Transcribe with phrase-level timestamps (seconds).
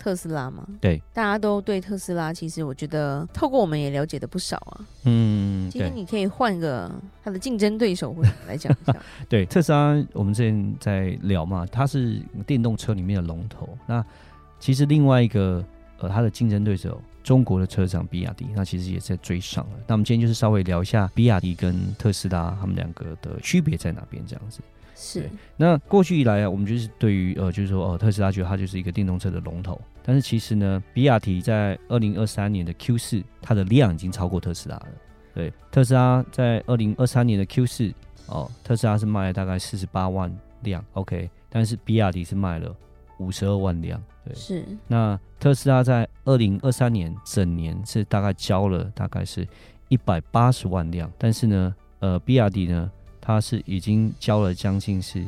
[0.00, 0.66] 特斯拉嘛？
[0.80, 4.80] 对，大家都对特斯拉，其实我觉得透过我们也了解的不少啊。
[5.04, 6.90] 嗯，今天你可以换个
[7.22, 8.96] 它的竞争对手或者来讲一下。
[9.28, 13.68] 对，特斯拉，我们之前在聊嘛，它是电动车里面的龙头。
[13.86, 14.02] 那
[14.58, 15.62] 其实另外一个
[15.98, 19.72] 呃，它的竞争对手中国的车厂比亚迪，那其实也在追上了。
[19.86, 24.60] 那我们今天就是稍微聊一下比亚迪跟特斯拉他们两个的区别在哪边，这样子。
[25.02, 29.80] 是，那过去以来啊，我们就是对于呃，就是说，呃，特斯拉觉得它就是一个电动车的龙头。
[30.02, 34.88] 但是其实呢，比亚迪在二零二三年的 Q 四，它的量已经超过特斯拉了。
[35.34, 37.92] 对，特斯拉在二零二三年的 Q 四，
[38.26, 42.74] 哦，特斯拉是卖了大概四十八万辆，OK，但是比亚迪是卖了
[43.18, 44.02] 五十二万辆。
[44.24, 44.64] 对，是。
[44.86, 49.46] 那特斯拉在二零二三年整年是大概交了大概是
[49.88, 52.90] 一百八十万辆，但是呢，呃，比亚迪呢？
[53.22, 55.24] 它是已经交了将近是，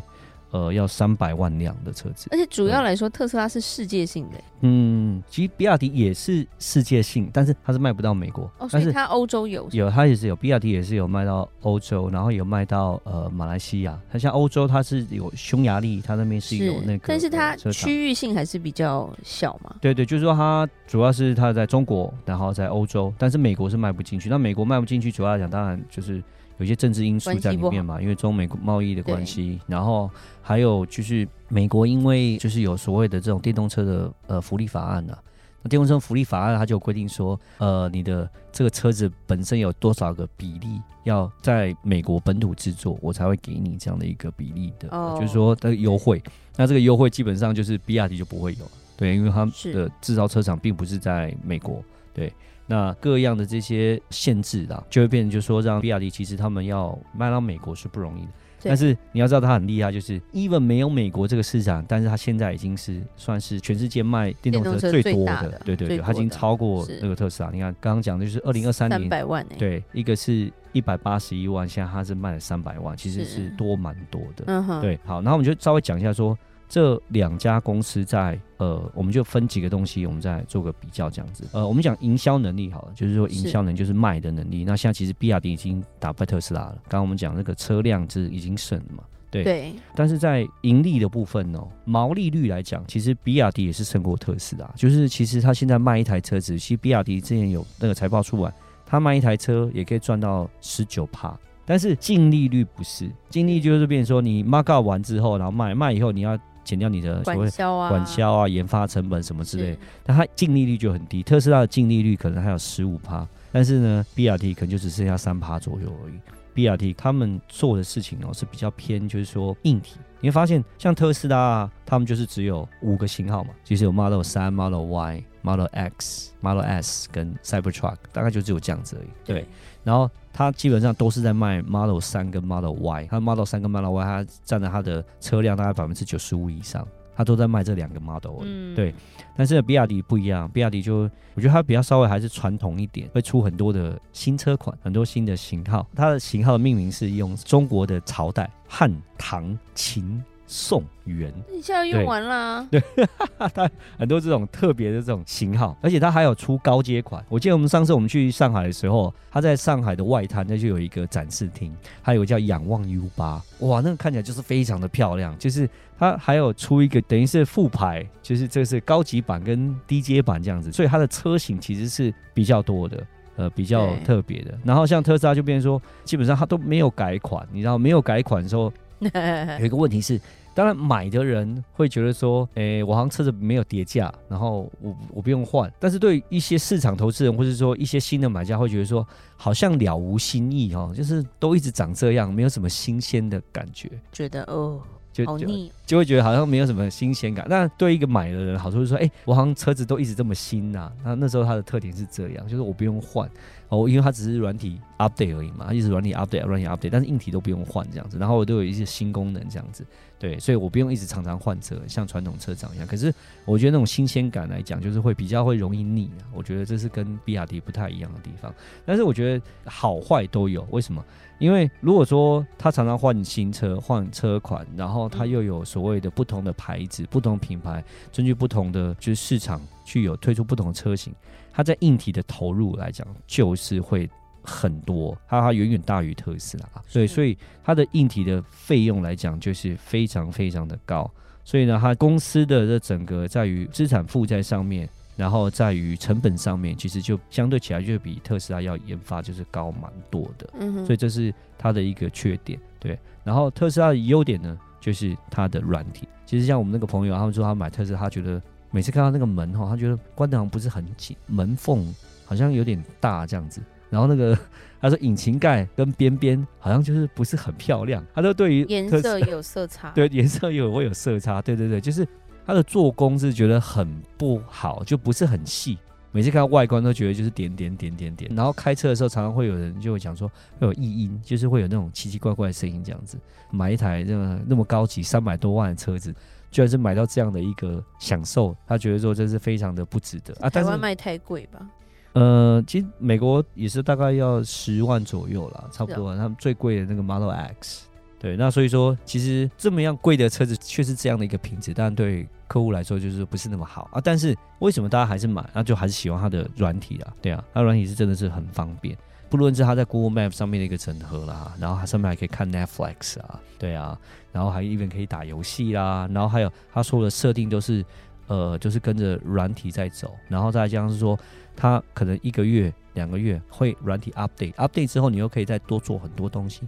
[0.53, 4.36] 呃，要三百万辆的车子，而且主要来说，特斯拉是世界性的。
[4.61, 8.50] 嗯，其实比亚迪也是世界性，但是它是卖不到美国。
[8.58, 13.98] 哦，所以它欧洲有有，它也是有，比亚迪也是有卖到欧洲，然后有卖到呃马来西亚。
[14.12, 19.75] 它像欧洲，它是有匈牙利，它那边是有那个，但是它区域性还是比较小嘛。
[19.80, 24.28] 对对，就是说它主要是它在中国，然后在欧洲，但是美国是卖不进去。
[24.28, 26.23] 那美国卖不进去，主要来讲，当然就是。
[26.58, 35.19] 有些政治因素在里面嘛，因为中美贸易的关系，然后还有就是美国因为就是有所谓的这种电动车的呃福利法案啊，
[35.62, 46.23] 那电动车福利法案它就规定说，呃，你的这个车子本身有多少个比例要在美国本土制作，我才会给你这样的一个比例的，哦、就是说的优惠。
[46.56, 51.83] 那这个优惠基本上就是比亚迪就不会有，对，因为他们的制造车厂并不是在美国，
[52.14, 52.33] 对。
[52.72, 58.28] 那各样的这些限制啊，就会变成就说，让比亚迪其实他们要卖到美国是不容易的。
[58.62, 65.60] 但是你要知道，它很厉害，就是 even 没有美国这个市场，但是它现在已经是算是全世界卖电动车最多的。
[65.66, 67.50] 对对对，它已经超过那个特斯拉。
[67.50, 74.44] 你看刚刚讲的就是二零二三年三百万，对，一个是一百八十一万，现在它是卖了三百万，其实是多蛮多的。
[74.46, 76.39] 嗯哼，对，好，然后我们就稍微讲一下说。
[76.72, 81.44] 这两家公司在呃，我们就分几个东西，我们再做个比较，这样子。
[81.52, 84.64] 呃，我们讲营销能力好了，就是说营销能就是卖的能力。
[84.64, 86.72] 那现在其实比亚迪已经打败特斯拉了。
[86.84, 89.44] 刚刚我们讲那个车辆是已经省了嘛，对。
[89.44, 89.74] 对。
[89.94, 94.66] 但是在盈利的部分哦，毛利率来讲，其实比亚迪也是胜过特斯拉。
[94.74, 98.50] 就是其实他现在卖一台车子，其实比亚迪之前有那个财报出完，
[98.86, 101.39] 他卖一台车也可以赚到十九趴。
[101.66, 106.39] 但是净利率不是，净利就是变成说你 mark up 完之后，然后卖卖以后你要。
[106.64, 111.23] 减掉你的所谓管销啊、研发成本什么之类，但它净利率就很低。
[111.23, 116.14] 特斯拉的净利率可能还有十五趴，但是呢，，BRT 可能就只剩下三趴左右而已。
[116.55, 119.96] BRT 他们做的事情哦是比较偏，就是说硬体。
[120.20, 129.08] 你会发现，像特斯拉啊，他们就是只有五个型号嘛，其实有 Model 三、Model Y、Model X、Model S 跟 Cybertruck，大概就只有这样子而已。
[129.25, 129.46] 对。
[129.82, 138.41] 然后它基本上都是在卖 Model 三跟 Model Y，它 Model 三跟 Model Y 它占了它的车辆大概百分之九十五以上，它都在卖这两个 Model。
[138.43, 138.94] 嗯，对。
[139.37, 145.87] 但是比亚迪不一样，比亚迪就我觉得它比较稍微还是传统一点，会出很多的新车款，很多新的型号。
[145.94, 150.23] 它的型号的命名是用中国的朝代汉、唐、秦。
[150.52, 152.69] 宋元，你现在用完啦？
[152.70, 152.82] 对，
[153.55, 157.25] 它很多这种特别的这种型号，而且它还有出高阶款。
[157.31, 165.35] 我记得我们上次我们去上海的时候，它在上海的外滩那就有一个展示厅，还有个叫仰望 U 八，哇，那个看起来就是非常的漂亮。
[165.38, 165.67] 就是
[165.99, 173.06] 它还有出一个等于是副牌，就是这是高级版跟低阶版这样子，所以它的车型其实是比较多的，
[173.37, 174.52] 呃，比较特别的。
[174.62, 178.70] 然后像特斯拉就变成说，基本上它都没有改款，你知道没有改款的时候，
[179.58, 180.20] 有一个问题是。
[180.54, 185.72] 当然，买的人会觉得说，诶、我好像车子没有跌价，然后我我不用换。
[185.81, 189.06] 但是对一些市场投资人，或者说一些新的买家，会觉得说，
[189.37, 193.90] 好像了无新意哦，就是都一直长这样，没有什么新鲜的感觉。
[194.12, 194.81] 觉得哦，
[195.12, 197.47] 就好腻，就会觉得好像没有什么新鲜感。
[197.49, 200.93] 那对一个买的人，好处是说，诶、欸，我好像车子都一直这么新呐、啊。
[201.05, 203.29] 那那时候它的特点是这样，就是我不用换。
[203.69, 209.82] 哦，因为它只是软体 update 而已嘛，它一直软体 update，软体 update，但是硬体都不用换这样子，然后我都有一些新功能这样子，
[210.19, 212.87] 对，所以我不用一直常常换车，像传统车厂一样。
[212.87, 213.12] 可是
[213.47, 216.29] 我觉得那种新鲜感来讲，就是会比较会容易腻啊。
[216.35, 218.55] 我觉得这是跟比亚迪不太一样的地方，
[218.85, 220.67] 但是我觉得好坏都有。
[220.70, 221.03] 为什么？
[221.42, 227.82] 因为如果说他常常换新车、换车款，然后他又有所谓的不同的牌子、不同品牌，
[228.14, 231.12] 根据不同的就是市场去有推出不同的车型，
[231.52, 234.08] 他在硬体的投入来讲就是会
[234.44, 241.10] 很多，它它远远大于特斯拉，对，所以它的硬体的费用来讲就是非常非常的高，
[241.42, 244.88] 所以呢，它公司的这整个在于资产负债上面。
[245.14, 252.99] 然后在于成本上面，其实就相对起来就比特斯拉要研发就是高蛮多的，嗯哼，所以这是它的一个缺点，对。
[253.23, 256.09] 然后特斯拉的优点呢，就是它的软体。
[256.25, 261.94] 其实像我们那个朋友，他们说他买特斯拉，他觉得每次看到那个门哈，他觉得关的好像不是很紧，门缝
[262.25, 263.61] 好像有点大这样子。
[263.91, 264.37] 然后那个
[264.81, 272.09] 他说引擎盖跟边边好像就是不是很漂亮，他说对于颜色有色差， 对，颜色有会有色差，对对对，就是。
[272.44, 275.78] 它的做工是觉得很不好，就不是很细。
[276.14, 278.30] 每次看到外观都觉得就是点点点点点。
[278.34, 280.28] 然后开车的时候，常常会有人就会讲说
[280.58, 283.16] 会有异音，就是会有那种奇奇怪怪的声音这样子。
[283.50, 286.14] 买一台这么那么高级三百多万的车子，
[286.50, 290.50] 居然是买到这样的一个享受，他觉得说真是非常的不值得啊。
[290.50, 291.66] 台湾卖太贵吧？
[292.12, 296.14] 呃，其实美国也是大概要十万左右啦，差不多。
[296.14, 297.86] 他们最贵的那个 Model X。
[298.22, 304.00] 对，那所以说，其实这么样贵的车子却是这样的一个品质，但对客户来说就是不是那么好啊。
[304.00, 305.44] 但是为什么大家还是买？
[305.52, 307.12] 那就还是喜欢它的软体啦。
[307.20, 308.96] 对啊，它软体是真的是很方便，
[309.28, 313.98] 不论是它在 Google Map 上面的一个整合啦，然后它上面还可以看 Netflix 啊，对啊，
[314.30, 317.84] 然后还一边可以打游戏啦，然后还有它所有的设定都是
[318.28, 321.18] 呃，就是跟着软体在走，然后再加上是说
[321.56, 326.62] 它可能一个月、两个月会软体 update，update 之后你又可以再多做很多东西。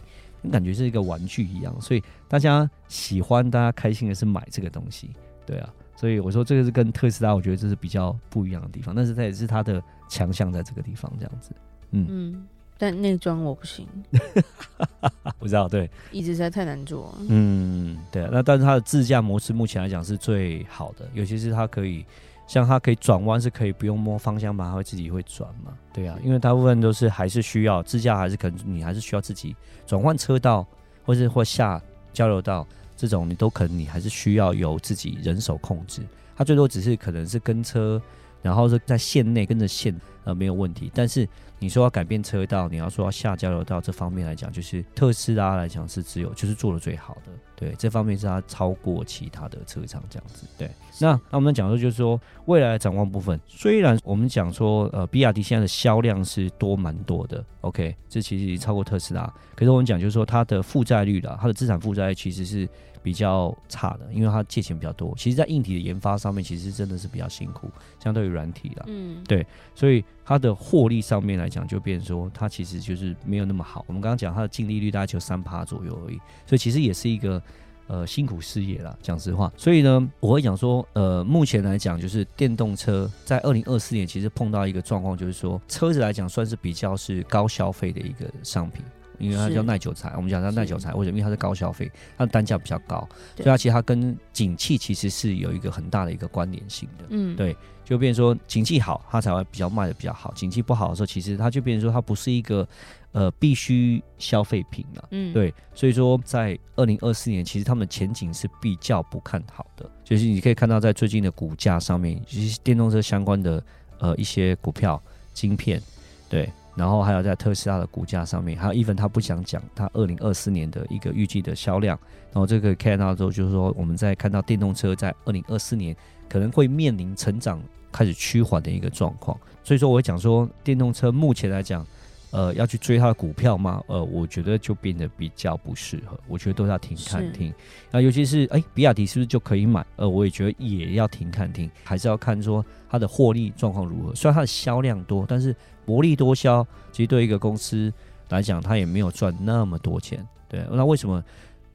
[0.51, 5.11] 感觉是一个玩具一样，所以大家喜欢、大家开心的是买这个东西，
[5.47, 11.51] 对啊，所以我说这个是跟特斯拉，我觉得这是比较不一样的地方，但是它也是它的强项在这个地方，这样子，
[11.91, 12.07] 嗯。
[12.09, 12.47] 嗯，
[12.77, 13.87] 但内装我不行，
[15.39, 22.05] 不知道，对，一直在太难做，嗯，对啊，那但是它的自驾模式目前来讲是最好的，尤其是它可以。
[22.47, 25.73] 像它可以转弯，是可以不用摸方向盘，它会自己会转嘛？
[25.93, 29.57] 对啊，因为大部分都是还是需要自驾，还是可能你还是需要自己
[29.87, 30.67] 转换车道，
[31.05, 31.81] 或是或下
[32.13, 36.03] 交流道这种，你都可能你还是需要由自己人手控制。
[36.37, 38.01] 它最多只是可能是跟车，
[38.43, 40.91] 然后是在线内跟着线，呃，没有问题。
[40.95, 41.29] 但是
[41.59, 47.33] 你说要改变车道，你要说要下交流道这方面来讲，就是特斯拉来讲是只有就是做的最好的。
[47.57, 50.47] 对，这方面是它超过其他的车厂这样子。
[50.59, 50.69] 对，
[51.01, 59.33] 那那我们讲说就是说未来的展望部分，虽然我们讲说呃比亚迪现在的销量是多蛮多的，OK，这其实已经超过特斯拉。
[59.55, 62.69] 可是我们讲就是说它的负债率啦，它的资产负债率其实是
[63.05, 65.15] 比较差的，因为它借钱比较多。
[65.17, 67.71] 其实，在硬体的研发上面，其实真的是比较辛苦，
[68.03, 68.85] 相对于软体啦。
[68.89, 73.85] 嗯，对，所以它的获利上面来讲，就变说它其实就是没有那么好。
[73.87, 76.17] 我们刚刚讲它的净利率大概就三趴左右而已，
[76.47, 77.43] 所以其实也是一个。
[77.87, 79.53] 呃，辛苦事业啦，讲实话。
[79.59, 88.83] 所以呢，我会讲说，呃，目前来讲，就是电动车在二零二四年其实碰到一个状况，就是说车子来讲算是比较是高消费的一个商品，
[89.19, 90.13] 因为它叫耐久材。
[90.17, 91.19] 我们讲它耐久材，为什么？
[91.19, 97.05] 因为它是高消费，它的单价比较高，所以它其实它跟景气其实是有一个很大的一个关联性的。
[97.11, 102.67] 嗯，对，就变成说景气好，它才会比较卖的比较好；景气不好的时候，其实它就变成说它不是一个。
[103.15, 109.89] 呃，必须消费品了，嗯，对，所以说在二零二四年，其实他们的前景是比较不看好的。
[110.03, 113.65] 就是你可以看到，在最近的股价上面，其实电动车相关的
[114.01, 115.01] 呃一些股票、
[115.33, 115.81] 晶片，
[116.29, 121.99] 对，然后还有在特斯拉的股价上面，还有 even 他不想讲他二零二四年的一个预计的销量，
[122.33, 125.97] 然后这个看到之后，就是说我们在看到电动车在二零二四年
[126.29, 127.63] 可能会面临成长
[127.93, 129.39] 开始趋缓的一个状况。
[129.63, 131.87] 所以说，我会讲说，电动车目前来讲。
[132.35, 133.81] 呃，要去追它的股票吗？
[133.87, 136.19] 呃，我觉得就变得比较不适合。
[136.27, 137.55] 我觉得都要停看听。
[137.93, 139.87] 那尤其是哎、欸，比亚迪是不是就可以买？
[139.95, 144.13] 呃，我也觉得也要停看听，还是要看说它的获利状况如何。
[144.17, 145.55] 虽然它的销量多，但是
[145.87, 147.93] 薄利多销，其实对一个公司
[148.31, 150.27] 来讲，它也没有赚那么多钱。
[150.49, 151.23] 对，那为什么？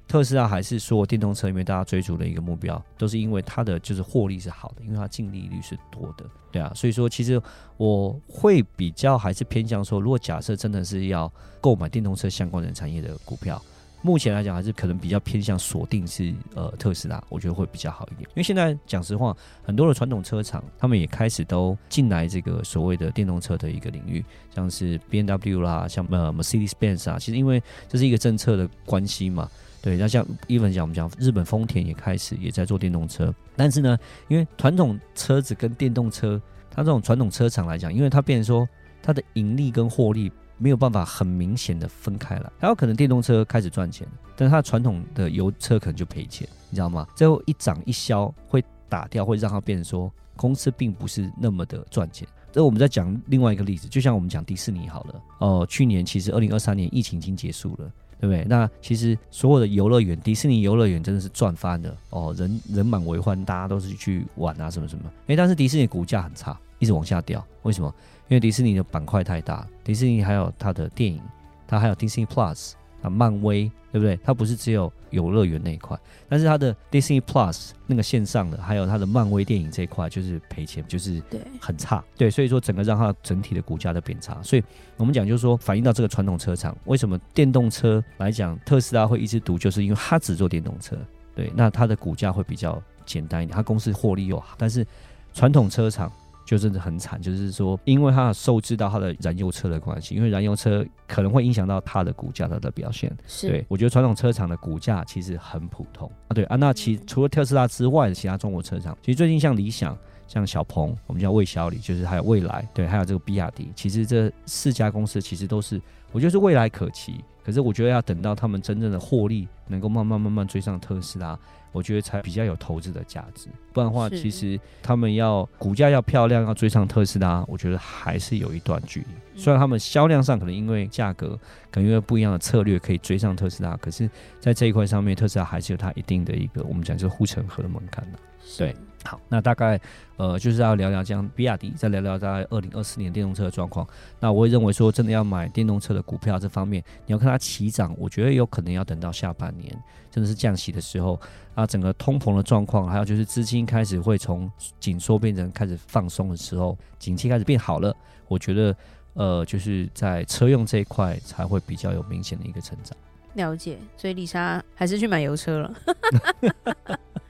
[0.10, 7.40] 特斯拉还是说电动车里面大家追逐的一个目标，都是因为它的就是获利是好的，因为它净利率是多的，对啊，所以说其实
[7.78, 13.62] 我会比较还是偏向说，如果假设真的是要购买电动车相关的产业的股票，
[14.02, 18.28] 目前来讲还是可能比较偏向锁定是呃特斯拉，我觉得会比较好一点。
[18.30, 24.26] 因为现在讲实话，很多的传统车厂他们也开始都进来这个所谓的电动车的一个领域，
[24.56, 29.48] 像是 BMW 啦，像呃 Mercedes-Benz 啊，其实因为这是一个政策的关系嘛。
[29.82, 38.68] 对，那像 even 讲我们讲日本丰田也开始也在做电动车，但是呢，因为传统车子跟电动车，它这种传统车厂来讲，因为它变成说
[39.02, 44.06] 它的盈利跟获利没有办法很明显的分开来，还有可能电动车开始赚钱，
[44.36, 47.08] 但是它传统的油车可能就赔钱，你知道吗？
[47.16, 52.28] 最后一涨一消会打掉，会让它变成说公司并不是那么的赚钱。
[52.52, 57.90] 这我们再讲另外一个例子，就像我们讲迪士尼好了，哦、呃，去年其实二零二三年疫情已经结束了。
[58.20, 58.44] 对不对？
[58.50, 65.06] 那其实所有的游乐园，迪士尼游乐园真的是赚翻的哦，人人满为患，大家都是去玩啊，什么什么。
[65.28, 67.44] 诶，但是迪士尼股价很差，一直往下掉。
[67.64, 67.94] 为什么？
[68.28, 71.20] 因为迪士尼的板块太大，迪士尼还有它的电影，
[71.68, 72.74] 它还有 Disney Plus。
[73.02, 74.20] 啊，漫威对不对？
[74.24, 82.04] 它不是只有游乐园那一块，但是它的 Disney Plus 那个线上的，还有它的漫威电影这一块，就是赔钱，就是对很差。
[82.18, 84.38] 对，所以说整个让它整体的股价都变差。
[84.44, 84.64] 所以
[84.98, 90.98] 我们讲就是说，反映到这个传统车厂，为什么电动车来讲，特斯拉会一直独秀，就是因为它只做电动车。
[91.36, 94.86] 对，那它的股价会比较简单一点，它公司获利又好，但是
[95.34, 96.12] 传统车厂。
[96.50, 103.16] 就真的很惨，就是说，因为它受制到它的燃油车的关系，因为燃油车可能会影响到它的股价、它的表现。
[103.28, 106.34] 是，对，我觉得传统车厂的股价其实很普通啊。
[106.34, 109.96] 对啊，那其除了特斯拉之外的其他中国车厂，其实最近像理想、
[110.28, 115.80] 像小鹏，我们叫魏小李，就是还有蔚来，对，还有这个比亚迪，其实这四家公司其实都是，
[116.12, 117.24] 我觉得是未来可期。
[117.46, 121.38] 可是我觉得要等到他们真正的获利能够慢慢慢慢追上特斯拉，
[121.72, 123.48] 我觉得才比较有投资的价值。
[123.72, 129.42] 不然的话，其实他们要股价要漂亮，要追上特斯拉，我觉得还是有一段距离。
[129.42, 131.40] 虽然他们销量上可能因为价格，
[131.72, 134.10] 可能因为不一样的策略可以追上特斯拉，可是，
[134.40, 138.20] 在这一块上面，特斯拉还是有它一定的一个我们讲就是护城河的门槛的。
[138.58, 138.76] 对。
[139.04, 139.80] 好，那大概
[140.18, 143.88] 呃就是要聊聊这样比亚迪，再聊聊大概二零二四年电动车的状况。
[144.20, 149.76] 那我会认为说，真的要买电动车的股票这方面，你要看它起涨，我觉得有可能要等到下半年，
[150.12, 151.20] 真的是降息的时候，
[151.56, 157.96] 啊，整个通膨的状况，还有就是资金开始会从紧缩变成开始放松的时候，景气开始变好了，
[158.28, 158.76] 我觉得
[159.14, 162.98] 呃就是在车用这一块才会比较有明显的一个成长。
[163.36, 165.74] 了解，所以丽莎还是去买油车了。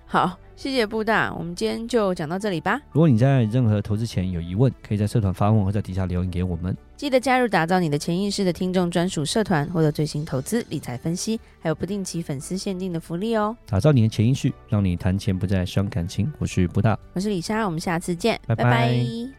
[0.09, 0.37] 好。
[0.59, 2.81] 谢谢布大，我们今天就讲到这里吧。
[2.91, 6.75] 如果你在任何投资前有疑问，可以在社团发问或在底下留言给我们。
[6.97, 13.55] 记得加入打造你的潜意识的听众专属社团，获得最新投资理财分析，还有不定期粉丝限定的福利哦。
[13.65, 16.29] 打造你的潜意识，让你谈钱不再伤感情。
[16.39, 18.63] 我是布大，我是李莎，我们下次见，拜拜。
[18.65, 19.38] 拜拜。